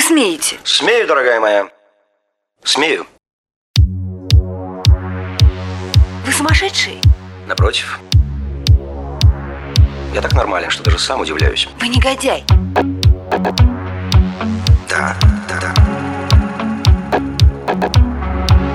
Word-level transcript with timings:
Вы 0.00 0.06
смеете? 0.06 0.58
Смею, 0.64 1.06
дорогая 1.06 1.40
моя. 1.40 1.68
Смею. 2.64 3.06
Вы 6.24 6.32
сумасшедший? 6.32 7.02
Напротив. 7.46 8.00
Я 10.14 10.22
так 10.22 10.32
нормален, 10.32 10.70
что 10.70 10.82
даже 10.82 10.98
сам 10.98 11.20
удивляюсь. 11.20 11.68
Вы 11.78 11.88
негодяй. 11.88 12.46
Да, 14.88 15.14
да, 15.46 15.60
да. 15.60 15.74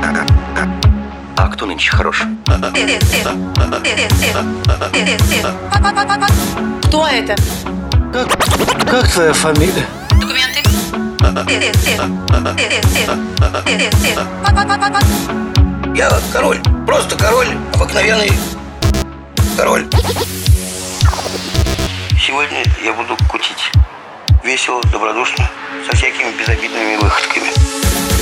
Да, 0.04 0.12
да, 0.12 0.26
да. 0.56 0.70
А 1.38 1.48
кто 1.48 1.66
нынче 1.66 1.90
хорош? 1.90 2.22
Кто 6.84 7.08
это? 7.08 7.36
Как 8.92 9.12
твоя 9.12 9.34
фамилия? 9.34 9.88
Документы? 10.22 10.75
Я 15.96 16.10
король. 16.32 16.60
Просто 16.86 17.18
король. 17.18 17.48
Обыкновенный 17.74 18.32
король. 19.58 19.88
Сегодня 22.20 22.64
я 22.84 22.94
буду 22.94 23.18
кутить. 23.30 23.72
Весело, 24.44 24.82
добродушно, 24.92 25.50
со 25.90 25.96
всякими 25.96 26.32
безобидными 26.38 26.98
выходками. 26.98 28.15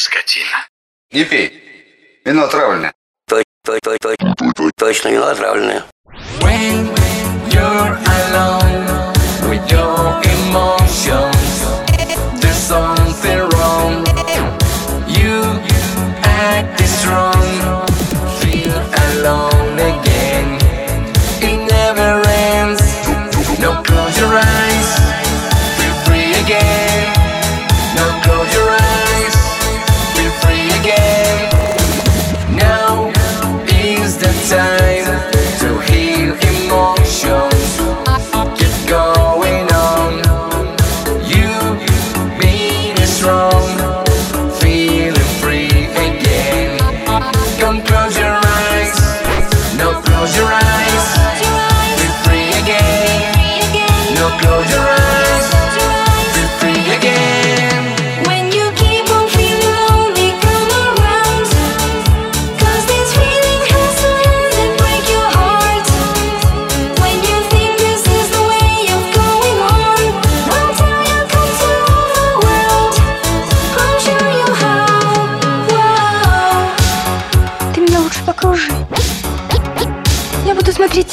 Скотина. 0.00 0.66
Не 1.12 1.24
пей. 1.24 2.20
Вино 2.24 2.44
отравленное. 2.44 2.92
Точно 4.76 5.08
не 5.08 5.16
отравленная. 5.16 5.84
when 6.40 6.86
you're 7.52 7.98
alone 8.16 9.09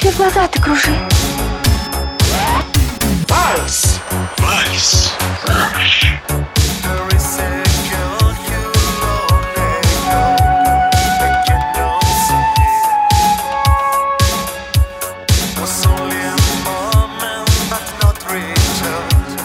тебе 0.08 0.18
глаза, 0.18 0.48
ты 0.48 0.62
кружи. 0.62 0.96
Вальс! 3.28 4.00
Вальс! 4.38 5.18
Someplace 18.28 19.37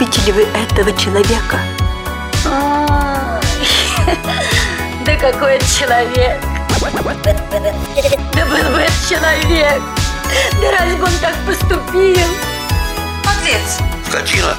Любите 0.00 0.20
ли 0.22 0.32
вы 0.32 0.42
этого 0.54 0.90
человека? 0.96 1.60
Да 5.04 5.14
какой 5.16 5.56
это 5.56 5.66
человек? 5.66 6.40
Да 6.80 6.88
был 8.46 8.70
бы 8.72 8.80
это 8.80 8.92
человек! 9.08 9.82
Да 10.58 10.70
разве 10.78 10.96
бы 10.96 11.04
он 11.04 11.12
так 11.20 11.34
поступил? 11.46 12.26
Подлец. 13.22 13.78
Скотина. 14.08 14.56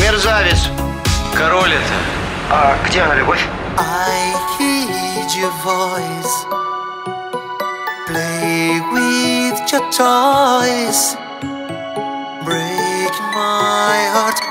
Мерзавец. 0.00 0.68
Король 1.34 1.72
это. 1.72 1.94
А 2.50 2.76
где 2.86 3.00
она, 3.00 3.16
любовь? 3.16 3.44
I 3.76 4.36
hear 4.56 5.26
your 5.36 5.50
voice. 5.64 6.46
Play 8.06 8.80
with 8.92 9.58
your 9.72 9.82
toys. 9.90 11.16
Break 12.44 13.14
my 13.32 14.10
heart. 14.12 14.43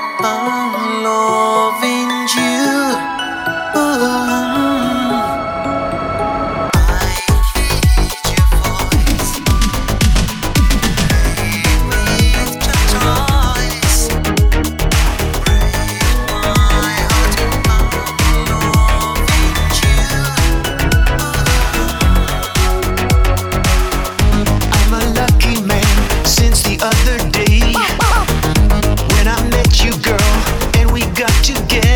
you 31.48 31.54
get? 31.68 31.93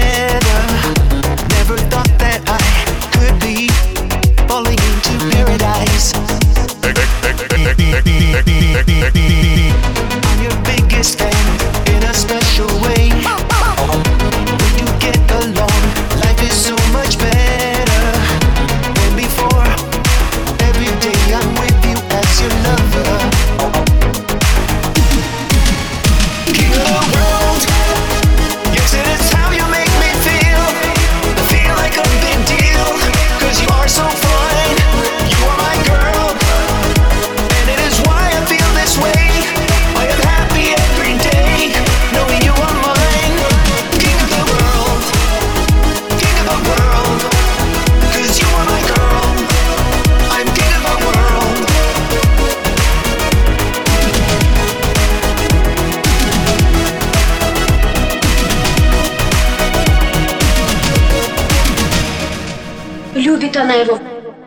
Будто 63.18 63.62
она 63.62 63.74
его 63.74 63.98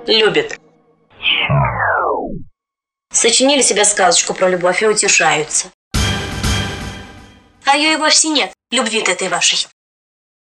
Любит. 0.07 0.59
Сочинили 3.13 3.61
себе 3.61 3.85
сказочку 3.85 4.33
про 4.33 4.49
любовь 4.49 4.81
и 4.81 4.87
утешаются. 4.87 5.67
А 7.65 7.77
ее 7.77 7.93
и 7.93 7.97
вовсе 7.97 8.29
нет, 8.29 8.51
любви-то 8.71 9.11
этой 9.11 9.29
вашей. 9.29 9.67